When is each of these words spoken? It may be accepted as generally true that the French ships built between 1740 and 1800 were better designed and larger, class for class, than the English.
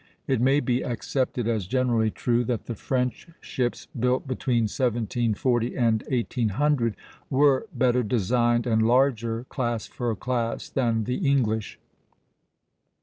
It 0.25 0.41
may 0.41 0.61
be 0.61 0.81
accepted 0.83 1.47
as 1.47 1.67
generally 1.67 2.09
true 2.09 2.43
that 2.45 2.65
the 2.65 2.73
French 2.73 3.27
ships 3.39 3.85
built 3.85 4.27
between 4.27 4.63
1740 4.63 5.77
and 5.77 6.01
1800 6.09 6.95
were 7.29 7.67
better 7.71 8.01
designed 8.01 8.65
and 8.65 8.81
larger, 8.81 9.43
class 9.43 9.85
for 9.85 10.15
class, 10.15 10.71
than 10.71 11.03
the 11.03 11.17
English. 11.17 11.77